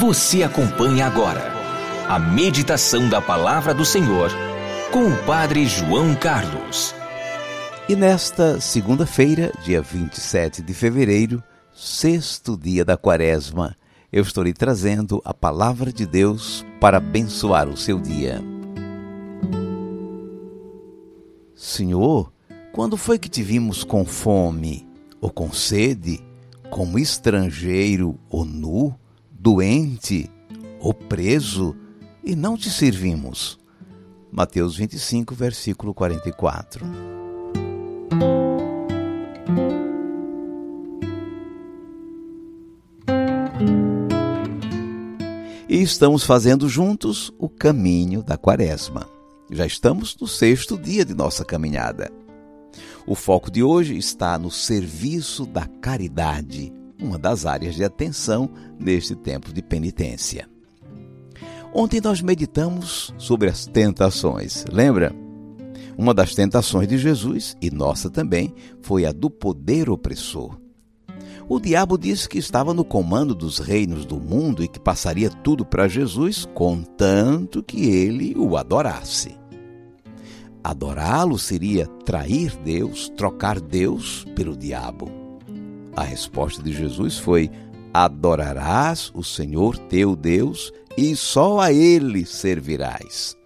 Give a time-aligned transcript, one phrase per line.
[0.00, 1.52] Você acompanha agora
[2.08, 4.30] a meditação da palavra do Senhor
[4.90, 6.94] com o Padre João Carlos.
[7.86, 11.44] E nesta segunda-feira, dia 27 de fevereiro,
[11.74, 13.76] sexto dia da quaresma,
[14.10, 18.42] eu estou lhe trazendo a palavra de Deus para abençoar o seu dia.
[21.54, 22.32] Senhor,
[22.72, 24.88] quando foi que te vimos com fome
[25.20, 26.24] ou com sede,
[26.70, 28.98] como estrangeiro ou nu,
[29.42, 30.30] doente
[30.78, 31.74] ou preso,
[32.22, 33.58] e não te servimos?
[34.30, 36.84] Mateus 25, versículo 44.
[45.66, 49.08] E estamos fazendo juntos o caminho da Quaresma.
[49.50, 52.12] Já estamos no sexto dia de nossa caminhada.
[53.06, 59.14] O foco de hoje está no serviço da caridade, uma das áreas de atenção neste
[59.14, 60.48] tempo de penitência.
[61.72, 65.14] Ontem nós meditamos sobre as tentações, lembra?
[65.96, 70.58] Uma das tentações de Jesus, e nossa também, foi a do poder opressor.
[71.48, 75.64] O diabo disse que estava no comando dos reinos do mundo e que passaria tudo
[75.64, 79.36] para Jesus, contanto que ele o adorasse.
[80.62, 85.19] Adorá-lo seria trair Deus, trocar Deus pelo diabo.
[86.00, 87.50] A resposta de Jesus foi:
[87.92, 93.36] Adorarás o Senhor teu Deus e só a ele servirás.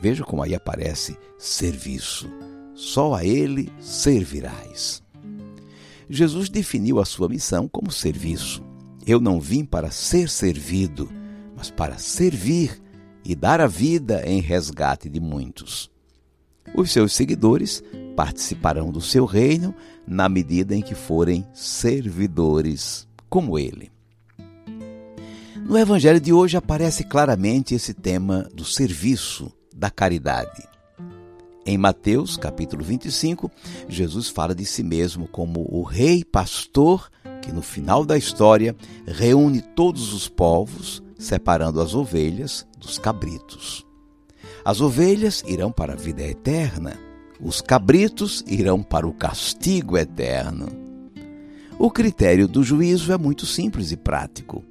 [0.00, 2.28] Veja como aí aparece serviço.
[2.74, 5.00] Só a ele servirás.
[6.10, 8.64] Jesus definiu a sua missão como serviço.
[9.06, 11.08] Eu não vim para ser servido,
[11.56, 12.82] mas para servir
[13.24, 15.88] e dar a vida em resgate de muitos.
[16.74, 17.80] Os seus seguidores
[18.16, 19.74] participarão do seu reino
[20.06, 23.92] na medida em que forem servidores como ele.
[25.68, 30.66] No evangelho de hoje aparece claramente esse tema do serviço, da caridade.
[31.66, 33.50] Em Mateus, capítulo 25,
[33.88, 37.10] Jesus fala de si mesmo como o rei pastor
[37.42, 38.74] que no final da história
[39.06, 43.84] reúne todos os povos, separando as ovelhas dos cabritos.
[44.64, 46.96] As ovelhas irão para a vida eterna,
[47.40, 50.66] os cabritos irão para o castigo eterno.
[51.78, 54.64] O critério do juízo é muito simples e prático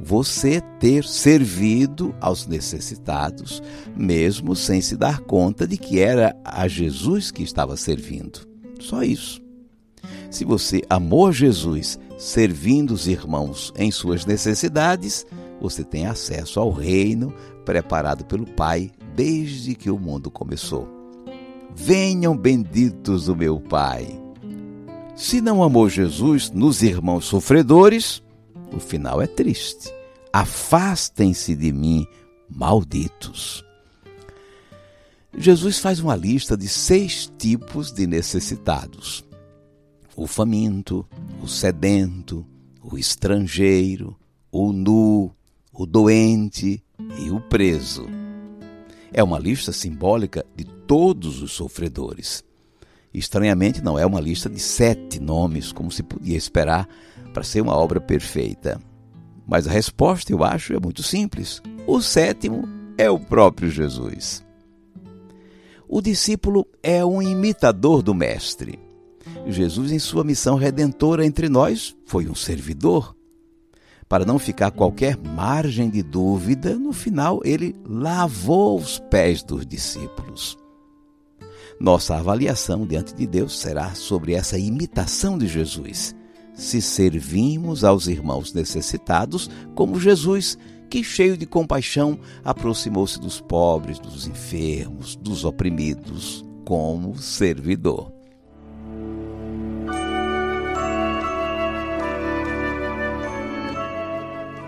[0.00, 3.62] você ter servido aos necessitados,
[3.96, 8.46] mesmo sem se dar conta de que era a Jesus que estava servindo.
[8.80, 9.40] Só isso.
[10.30, 15.24] Se você amou Jesus servindo os irmãos em suas necessidades,
[15.60, 17.32] você tem acesso ao reino
[17.64, 21.03] preparado pelo Pai desde que o mundo começou.
[21.74, 24.06] Venham benditos do meu Pai.
[25.16, 28.22] Se não amou Jesus nos irmãos sofredores,
[28.72, 29.92] o final é triste.
[30.32, 32.06] Afastem-se de mim,
[32.48, 33.64] malditos.
[35.36, 39.24] Jesus faz uma lista de seis tipos de necessitados:
[40.16, 41.06] o faminto,
[41.42, 42.46] o sedento,
[42.82, 44.16] o estrangeiro,
[44.50, 45.30] o nu,
[45.72, 46.82] o doente
[47.18, 48.06] e o preso.
[49.12, 52.44] É uma lista simbólica de todos os sofredores.
[53.12, 56.88] Estranhamente, não é uma lista de sete nomes, como se podia esperar
[57.32, 58.80] para ser uma obra perfeita.
[59.46, 61.62] Mas a resposta, eu acho, é muito simples.
[61.86, 62.66] O sétimo
[62.98, 64.44] é o próprio Jesus.
[65.88, 68.80] O discípulo é um imitador do Mestre.
[69.46, 73.14] Jesus, em sua missão redentora entre nós, foi um servidor.
[74.08, 80.63] Para não ficar qualquer margem de dúvida, no final ele lavou os pés dos discípulos.
[81.80, 86.14] Nossa avaliação diante de Deus será sobre essa imitação de Jesus,
[86.54, 90.56] se servimos aos irmãos necessitados como Jesus,
[90.88, 98.12] que, cheio de compaixão, aproximou-se dos pobres, dos enfermos, dos oprimidos, como servidor.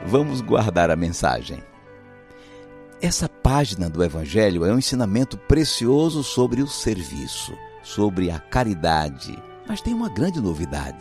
[0.08, 1.62] Vamos guardar a mensagem.
[3.06, 9.80] Essa página do Evangelho é um ensinamento precioso sobre o serviço, sobre a caridade, mas
[9.80, 10.98] tem uma grande novidade.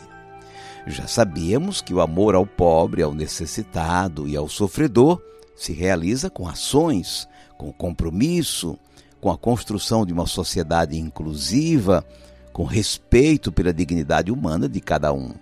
[0.86, 5.20] Já sabíamos que o amor ao pobre, ao necessitado e ao sofredor
[5.56, 7.26] se realiza com ações,
[7.58, 8.78] com compromisso,
[9.20, 12.06] com a construção de uma sociedade inclusiva,
[12.52, 15.34] com respeito pela dignidade humana de cada um.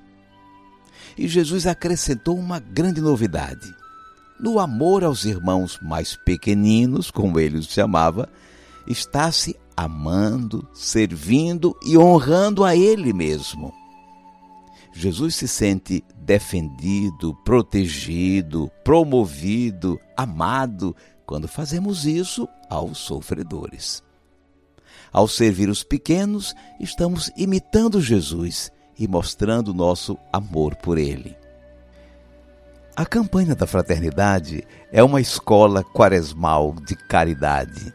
[1.19, 3.84] E Jesus acrescentou uma grande novidade
[4.39, 8.29] no amor aos irmãos mais pequeninos, como ele os chamava,
[8.87, 13.73] está se amando, servindo e honrando a ele mesmo.
[14.93, 20.95] Jesus se sente defendido, protegido, promovido, amado
[21.27, 24.03] quando fazemos isso aos sofredores.
[25.13, 31.37] Ao servir os pequenos, estamos imitando Jesus e mostrando nosso amor por ele.
[32.97, 34.63] A campanha da fraternidade
[34.93, 37.93] é uma escola quaresmal de caridade.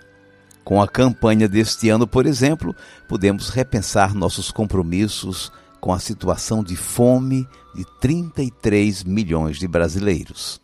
[0.66, 2.76] Com a campanha deste ano, por exemplo,
[3.08, 10.60] podemos repensar nossos compromissos com a situação de fome de 33 milhões de brasileiros.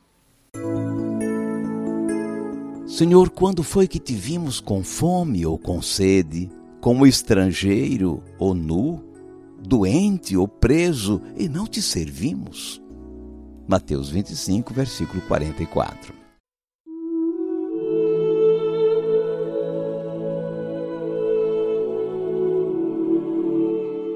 [2.86, 6.52] Senhor, quando foi que te vimos com fome ou com sede,
[6.82, 9.02] como estrangeiro ou nu,
[9.66, 12.85] doente ou preso e não te servimos?
[13.68, 16.14] Mateus 25, versículo 44.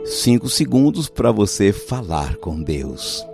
[0.05, 3.25] Cinco segundos para você falar com Deus.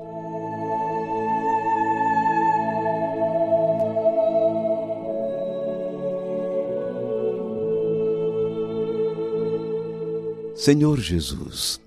[10.56, 11.80] Senhor Jesus,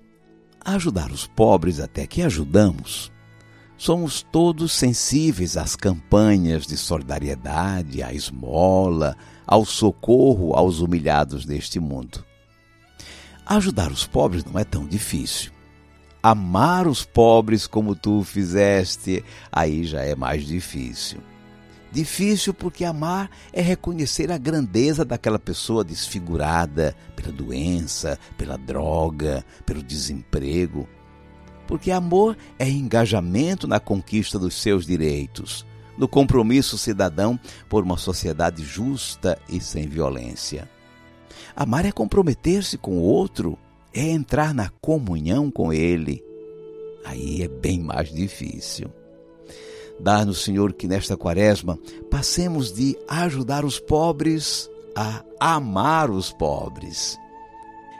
[0.63, 3.11] ajudar os pobres até que ajudamos.
[3.79, 9.15] Somos todos sensíveis às campanhas de solidariedade, à esmola,
[9.47, 12.25] ao socorro aos humilhados deste mundo.
[13.45, 15.53] Ajudar os pobres não é tão difícil.
[16.21, 21.21] Amar os pobres como tu fizeste, aí já é mais difícil.
[21.89, 29.81] Difícil porque amar é reconhecer a grandeza daquela pessoa desfigurada pela doença, pela droga, pelo
[29.81, 30.85] desemprego.
[31.69, 35.63] Porque amor é engajamento na conquista dos seus direitos,
[35.95, 37.39] no compromisso cidadão
[37.69, 40.67] por uma sociedade justa e sem violência.
[41.55, 43.55] Amar é comprometer-se com o outro,
[43.93, 46.23] é entrar na comunhão com ele.
[47.05, 48.91] Aí é bem mais difícil.
[49.99, 51.77] Dá-nos, Senhor, que nesta quaresma
[52.09, 57.15] passemos de ajudar os pobres a amar os pobres.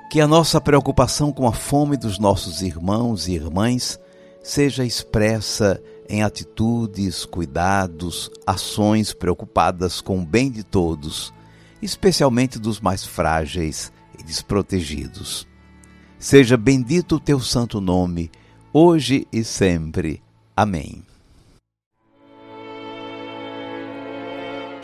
[0.10, 4.00] Que a nossa preocupação com a fome dos nossos irmãos e irmãs
[4.42, 5.80] seja expressa
[6.10, 11.32] em atitudes, cuidados, ações preocupadas com o bem de todos,
[11.80, 15.48] especialmente dos mais frágeis e desprotegidos.
[16.18, 18.32] Seja bendito o teu santo nome,
[18.74, 20.24] hoje e sempre.
[20.58, 21.09] Amém.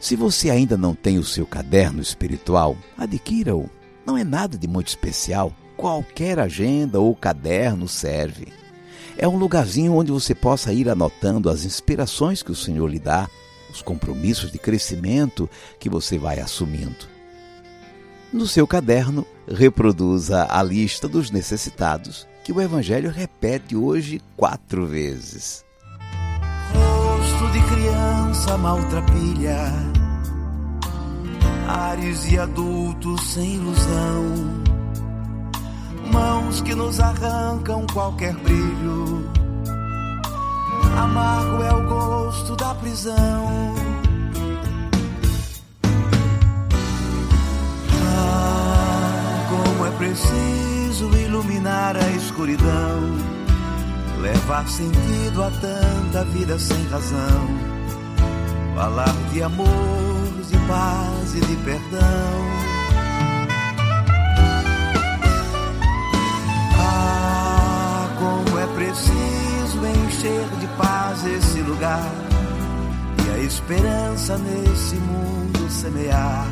[0.00, 3.68] Se você ainda não tem o seu caderno espiritual, adquira-o.
[4.06, 5.52] Não é nada de muito especial.
[5.76, 8.48] Qualquer agenda ou caderno serve.
[9.16, 13.28] É um lugarzinho onde você possa ir anotando as inspirações que o Senhor lhe dá,
[13.70, 15.50] os compromissos de crescimento
[15.80, 17.08] que você vai assumindo.
[18.32, 25.66] No seu caderno, reproduza a lista dos necessitados que o Evangelho repete hoje quatro vezes
[27.52, 27.87] de criança
[28.58, 29.72] maltrapilha,
[31.66, 34.24] ares e adultos sem ilusão,
[36.12, 39.28] mãos que nos arrancam qualquer brilho.
[40.96, 43.74] Amargo é o gosto da prisão.
[48.02, 53.38] Ah, como é preciso iluminar a escuridão
[54.20, 57.46] levar sentido a tanta vida sem razão,
[58.78, 59.66] falar de amor,
[60.48, 62.38] de paz e de perdão.
[66.78, 72.08] Ah, como é preciso encher de paz esse lugar
[73.26, 76.46] e a esperança nesse mundo semear,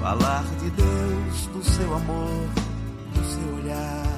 [0.00, 2.46] falar de Deus, do seu amor,
[3.14, 4.09] do seu olhar.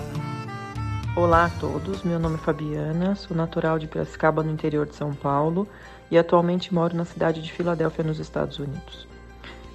[1.14, 5.12] Olá a todos, meu nome é Fabiana, sou natural de Piracicaba, no interior de São
[5.12, 5.68] Paulo,
[6.10, 9.06] e atualmente moro na cidade de Filadélfia, nos Estados Unidos.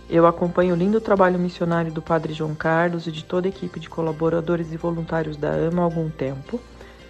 [0.09, 3.79] Eu acompanho o lindo trabalho missionário do Padre João Carlos e de toda a equipe
[3.79, 6.59] de colaboradores e voluntários da AMA há algum tempo,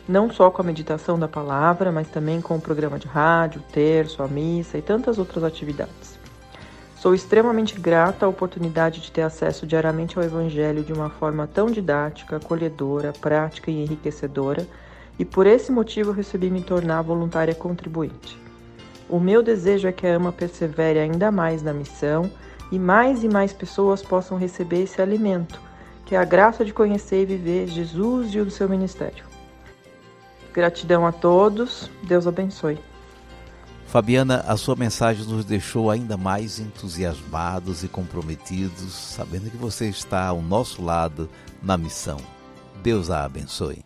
[0.05, 3.71] não só com a meditação da palavra, mas também com o programa de rádio, o
[3.71, 6.16] terço, a missa e tantas outras atividades.
[6.99, 11.67] Sou extremamente grata à oportunidade de ter acesso diariamente ao Evangelho de uma forma tão
[11.67, 14.67] didática, acolhedora, prática e enriquecedora,
[15.19, 18.39] e por esse motivo resolvi me tornar voluntária contribuinte.
[19.07, 22.31] O meu desejo é que a AMA persevere ainda mais na missão
[22.71, 25.61] e mais e mais pessoas possam receber esse alimento,
[26.03, 29.23] que é a graça de conhecer e viver Jesus e o seu ministério.
[30.51, 32.79] Gratidão a todos, Deus abençoe.
[33.87, 40.27] Fabiana, a sua mensagem nos deixou ainda mais entusiasmados e comprometidos, sabendo que você está
[40.27, 41.29] ao nosso lado
[41.63, 42.17] na missão.
[42.83, 43.79] Deus a abençoe.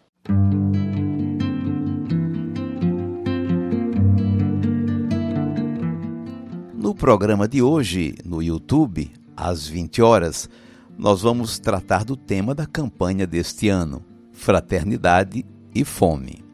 [6.74, 10.50] No programa de hoje, no YouTube, às 20 horas,
[10.98, 16.51] nós vamos tratar do tema da campanha deste ano: Fraternidade e Fome.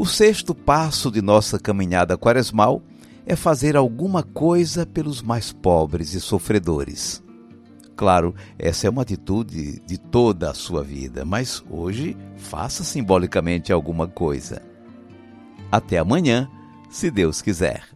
[0.00, 2.82] O sexto passo de nossa caminhada quaresmal
[3.26, 7.22] é fazer alguma coisa pelos mais pobres e sofredores.
[7.94, 14.08] Claro, essa é uma atitude de toda a sua vida, mas hoje faça simbolicamente alguma
[14.08, 14.62] coisa.
[15.70, 16.48] Até amanhã,
[16.88, 17.90] se Deus quiser.